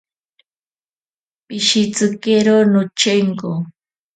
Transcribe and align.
Pishitsikero 1.47 2.55
nochenko. 2.73 3.51